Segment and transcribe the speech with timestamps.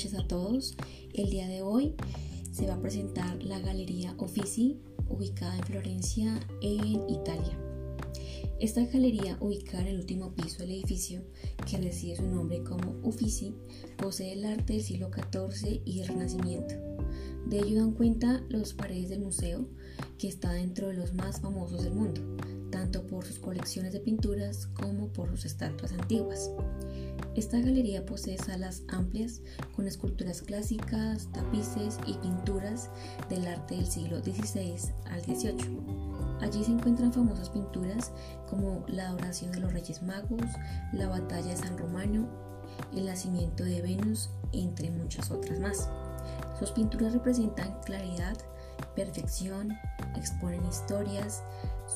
[0.00, 0.76] noches a todos.
[1.12, 1.94] El día de hoy
[2.50, 4.78] se va a presentar la Galería Uffizi,
[5.10, 7.58] ubicada en Florencia, en Italia.
[8.58, 11.20] Esta galería, ubicada en el último piso del edificio,
[11.68, 13.54] que recibe su nombre como Uffizi,
[13.98, 16.76] posee el arte del siglo XIV y del Renacimiento.
[17.46, 19.68] De ello dan cuenta los paredes del museo,
[20.16, 22.22] que está dentro de los más famosos del mundo,
[22.80, 26.50] tanto por sus colecciones de pinturas como por sus estatuas antiguas.
[27.36, 29.42] Esta galería posee salas amplias
[29.76, 32.88] con esculturas clásicas, tapices y pinturas
[33.28, 34.78] del arte del siglo XVI
[35.10, 35.78] al XVIII.
[36.40, 38.12] Allí se encuentran famosas pinturas
[38.48, 40.48] como la adoración de los Reyes Magos,
[40.94, 42.30] la batalla de San Romano,
[42.94, 45.86] el nacimiento de Venus, entre muchas otras más.
[46.58, 48.38] Sus pinturas representan claridad,
[48.96, 49.76] perfección,
[50.16, 51.42] exponen historias,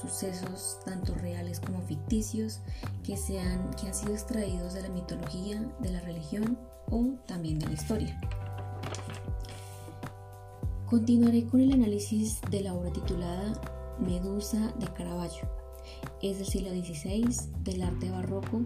[0.00, 2.60] sucesos tanto reales como ficticios
[3.02, 6.58] que, sean, que han sido extraídos de la mitología, de la religión
[6.90, 8.20] o también de la historia.
[10.86, 13.60] Continuaré con el análisis de la obra titulada
[13.98, 15.48] Medusa de Caravaggio.
[16.22, 17.24] Es del siglo XVI,
[17.64, 18.62] del arte barroco,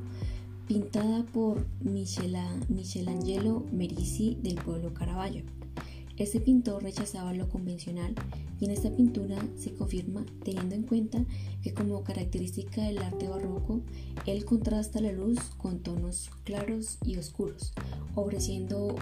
[0.67, 5.45] pintada por Michelangelo Merisi del pueblo Caravaggio.
[6.19, 8.13] Este pintor rechazaba lo convencional
[8.59, 11.25] y en esta pintura se confirma teniendo en cuenta
[11.63, 13.83] que como característica del arte barroco,
[14.27, 17.73] él contrasta la luz con tonos claros y oscuros,
[18.17, 18.97] ofreciendo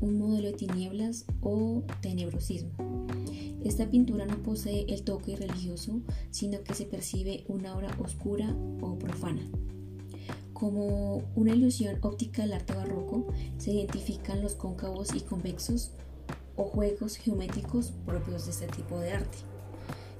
[0.00, 2.70] un modelo de tinieblas o tenebrosismo.
[3.64, 8.96] Esta pintura no posee el toque religioso, sino que se percibe una obra oscura o
[8.96, 9.42] profana.
[10.52, 13.26] Como una ilusión óptica del arte barroco,
[13.58, 15.90] se identifican los cóncavos y convexos
[16.60, 19.38] o juegos geométricos propios de este tipo de arte.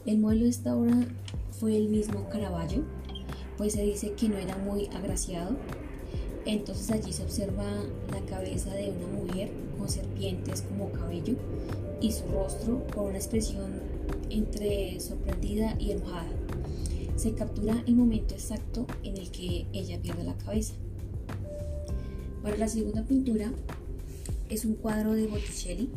[0.07, 1.07] El modelo de esta obra
[1.53, 2.83] fue el mismo Caravaggio,
[3.59, 5.55] pues se dice que no era muy agraciado.
[6.47, 7.65] Entonces allí se observa
[8.11, 11.35] la cabeza de una mujer con serpientes como cabello
[12.01, 13.83] y su rostro con una expresión
[14.31, 16.31] entre sorprendida y enojada.
[17.17, 20.73] Se captura el momento exacto en el que ella pierde la cabeza.
[22.43, 23.53] Para la segunda pintura
[24.49, 25.91] es un cuadro de Botticelli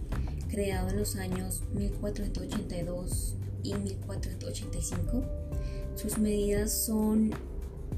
[0.53, 5.23] creado en los años 1482 y 1485.
[5.95, 7.31] Sus medidas son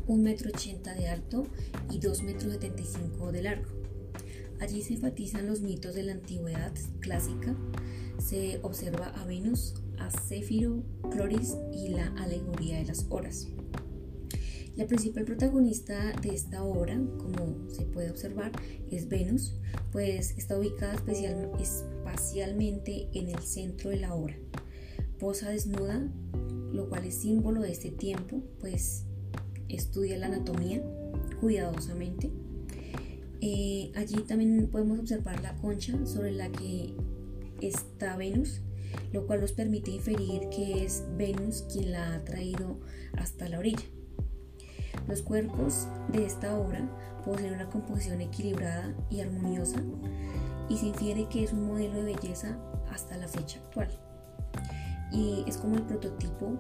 [0.08, 0.52] 1,80 metro
[0.96, 1.48] de alto
[1.92, 3.70] y 2,75 metros de largo.
[4.62, 6.72] Allí se enfatizan los mitos de la antigüedad
[7.02, 7.54] clásica.
[8.20, 13.50] Se observa a Venus, a Céfiro, Cloris y la alegoría de las horas.
[14.75, 18.52] La principal protagonista de esta obra, como se puede observar,
[18.91, 19.56] es Venus,
[19.94, 21.02] pues está ubicada
[21.58, 24.36] espacialmente en el centro de la obra.
[25.18, 26.12] Posa desnuda,
[26.74, 29.06] lo cual es símbolo de este tiempo, pues
[29.69, 30.84] estudia la anatomía
[31.40, 32.30] cuidadosamente.
[33.40, 36.94] Eh, allí también podemos observar la concha sobre la que
[37.62, 38.59] está Venus,
[39.13, 42.81] lo cual nos permite inferir que es Venus quien la ha traído
[43.13, 43.86] hasta la orilla.
[45.08, 46.82] Los cuerpos de esta obra
[47.24, 49.80] poseen una composición equilibrada y armoniosa
[50.68, 52.58] y se infiere que es un modelo de belleza
[52.92, 53.90] hasta la fecha actual.
[55.12, 56.54] Y es como el prototipo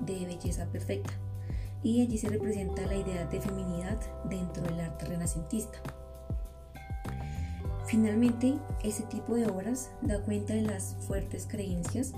[0.00, 1.12] de belleza perfecta.
[1.82, 5.78] Y allí se representa la idea de feminidad dentro del arte renacentista.
[7.86, 12.12] Finalmente, este tipo de obras da cuenta de las fuertes creencias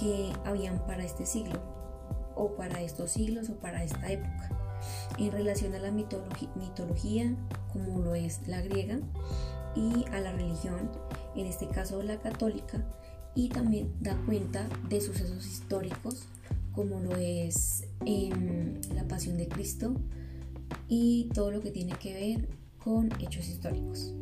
[0.00, 1.60] que habían para este siglo,
[2.34, 4.61] o para estos siglos, o para esta época
[5.18, 7.34] en relación a la mitología,
[7.72, 8.98] como lo es la griega,
[9.74, 10.90] y a la religión,
[11.34, 12.84] en este caso la católica,
[13.34, 16.26] y también da cuenta de sucesos históricos,
[16.72, 19.94] como lo es em, la pasión de Cristo
[20.88, 22.48] y todo lo que tiene que ver
[22.78, 24.14] con hechos históricos.